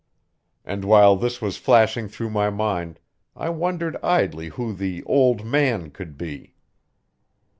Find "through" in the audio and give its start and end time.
2.07-2.31